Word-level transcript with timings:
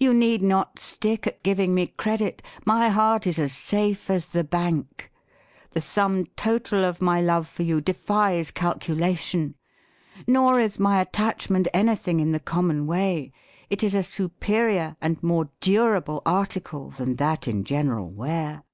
You 0.00 0.12
need 0.12 0.42
not 0.42 0.80
stick 0.80 1.28
at 1.28 1.44
giving 1.44 1.76
me 1.76 1.86
credit; 1.86 2.42
my 2.66 2.88
heart 2.88 3.24
is 3.24 3.38
as 3.38 3.52
safe 3.52 4.10
as 4.10 4.26
the 4.30 4.42
batik. 4.42 5.12
The 5.74 5.80
sum 5.80 6.26
total 6.34 6.84
of 6.84 7.00
my 7.00 7.20
love 7.20 7.46
for 7.46 7.62
you 7.62 7.80
defies 7.80 8.50
calculation. 8.50 9.54
Nor 10.26 10.58
is 10.58 10.80
my 10.80 11.00
attachment 11.00 11.68
anything 11.72 12.18
in 12.18 12.32
the 12.32 12.40
common 12.40 12.88
way. 12.88 13.30
It 13.68 13.84
is 13.84 13.94
a 13.94 14.02
superior 14.02 14.96
and 15.00 15.22
more 15.22 15.50
durable 15.60 16.20
article 16.26 16.90
than 16.90 17.14
that 17.22 17.46
in 17.46 17.62
general 17.62 18.10
wear. 18.10 18.64